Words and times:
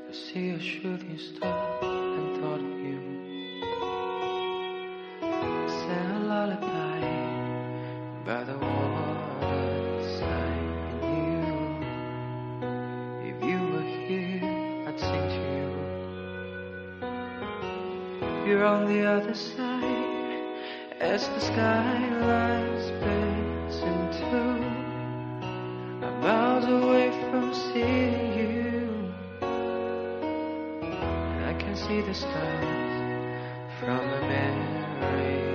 I 0.09 0.11
see 0.13 0.51
a 0.51 0.59
shooting 0.59 1.17
star 1.19 1.79
and 1.83 2.37
thought 2.41 2.59
of 2.59 2.81
you. 2.85 3.01
I 5.23 5.25
sang 5.69 6.11
a 6.11 6.19
lullaby 6.27 7.01
by 8.27 8.43
the 8.43 8.59
waterside, 8.59 10.27
and 10.91 11.03
you, 11.15 11.39
if 13.31 13.39
you 13.49 13.61
were 13.73 13.89
here, 14.09 14.43
I'd 14.89 14.99
sing 14.99 15.27
to 15.37 15.43
you. 15.59 15.71
You're 18.51 18.65
on 18.65 18.83
the 18.93 19.01
other 19.07 19.35
side 19.35 20.12
as 21.03 21.29
the 21.29 21.41
skyline 21.41 22.79
splits 22.81 23.83
in 23.83 23.99
two. 24.19 24.53
I'm 26.07 26.21
miles 26.21 26.65
away 26.65 27.11
from 27.29 27.53
seeing 27.53 28.39
you. 28.39 29.13
I 31.51 31.55
can 31.59 31.75
see 31.75 32.01
the 32.03 32.15
stars 32.15 33.41
from 33.81 33.99
America. 33.99 34.73
I 35.03 35.52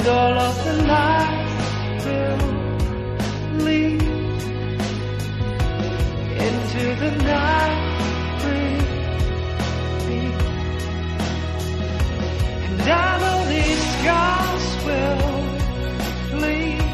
and 0.00 0.08
all 0.08 0.38
of 0.38 0.64
the 0.64 0.72
lights 0.94 2.04
will 2.06 2.42
lead 3.66 4.02
into 6.46 6.84
the 7.02 7.10
night 7.24 7.98
with 8.44 8.88
me. 10.08 10.22
And 12.66 12.80
I 12.80 13.10
know 13.22 13.38
these 13.54 13.82
scars 13.94 14.66
will 14.86 15.34
lead, 16.44 16.88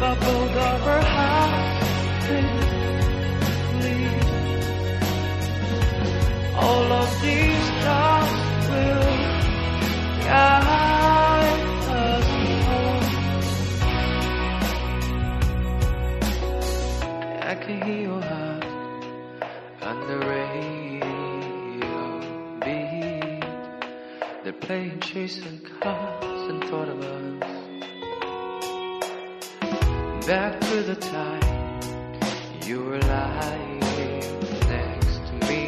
bubbled 0.00 0.56
over 0.70 0.98
hearts 1.14 1.51
I 17.52 17.54
can 17.54 17.82
hear 17.82 18.00
your 18.08 18.22
heart 18.22 18.64
on 19.82 19.96
the 20.08 20.18
radio 20.34 21.04
beat. 22.64 23.44
They're 24.42 24.54
playing 24.54 25.00
chasing 25.00 25.60
cars 25.82 26.48
and 26.50 26.64
thought 26.64 26.88
of 26.88 26.98
us. 27.02 27.44
Back 30.26 30.60
to 30.60 30.82
the 30.82 30.96
time 30.96 31.80
you 32.64 32.84
were 32.84 33.00
lying 33.00 33.80
next 34.70 35.20
to 35.28 35.34
me. 35.46 35.62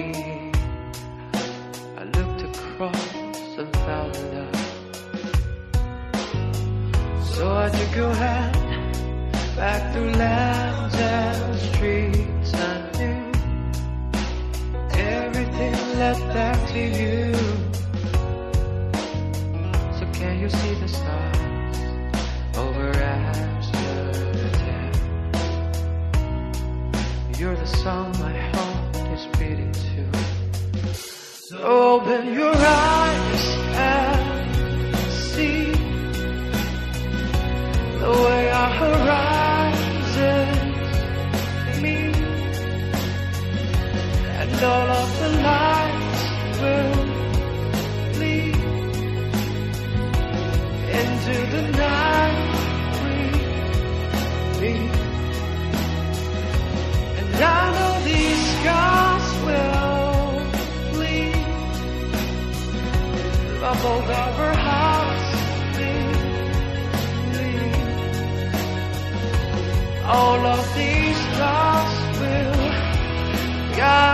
I 1.99 2.05
looked 2.05 2.41
across 2.49 3.15
and 3.59 3.71
found 3.85 4.17
love. 4.33 4.57
So 7.35 7.55
I 7.55 7.69
took 7.69 7.95
your 7.95 8.15
hand 8.15 8.64
back 9.57 9.93
through 9.93 10.11
lands 10.13 10.95
and 10.97 11.57
streets 11.75 12.55
I 12.55 12.91
knew. 12.99 13.33
Everything 14.99 15.75
led 15.99 16.19
back 16.35 16.59
to 16.71 16.79
you. 16.79 17.35
So 19.99 20.07
can 20.13 20.41
you 20.41 20.49
see 20.49 20.75
the 20.75 20.89
stars 20.89 21.79
over 22.57 22.91
Amsterdam? 22.97 23.33
You're 27.39 27.57
the 27.57 27.67
song 27.67 28.11
my 28.19 28.37
heart 28.37 28.97
is 29.13 29.27
beating 29.39 29.73
to. 29.73 30.95
So 30.95 31.59
open 31.59 32.35
your 32.35 32.55
eyes 32.57 33.04
into 51.27 51.47
the 51.57 51.63
night 51.73 52.53
we 53.03 53.17
meet. 54.61 54.91
And 57.19 57.35
I 57.35 57.63
know 57.77 57.95
these 58.11 58.43
scars 58.57 59.29
will 59.47 60.41
bleed, 60.93 61.47
bubbled 63.61 64.11
over 64.25 64.51
hearts 64.69 65.31
lead. 67.39 67.73
All 70.05 70.43
of 70.47 70.63
these 70.77 71.19
stars 71.33 71.95
will 72.21 72.69
guide 73.79 74.14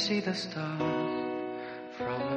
see 0.00 0.18
the 0.18 0.34
stars 0.34 0.80
from 1.98 2.29